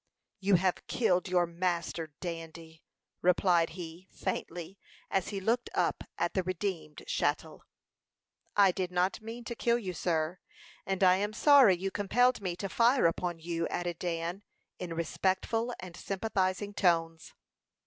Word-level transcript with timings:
"You 0.39 0.55
have 0.55 0.87
killed 0.87 1.27
your 1.27 1.45
master, 1.45 2.07
Dandy," 2.19 2.81
replied 3.21 3.69
he, 3.77 4.07
faintly, 4.11 4.79
as 5.11 5.27
he 5.27 5.39
looked 5.39 5.69
up 5.75 6.05
at 6.17 6.33
the 6.33 6.41
redeemed 6.41 7.03
chattel. 7.05 7.61
"I 8.55 8.71
did 8.71 8.91
not 8.91 9.21
mean 9.21 9.43
to 9.43 9.53
kill 9.53 9.77
you, 9.77 9.93
sir, 9.93 10.39
and 10.87 11.03
I 11.03 11.17
am 11.17 11.33
sorry 11.33 11.77
you 11.77 11.91
compelled 11.91 12.41
me 12.41 12.55
to 12.55 12.67
fire 12.67 13.05
upon 13.05 13.37
you," 13.37 13.67
added 13.67 13.99
Dan, 13.99 14.41
in 14.79 14.95
respectful 14.95 15.71
and 15.79 15.95
sympathizing 15.95 16.73
tones. 16.73 17.35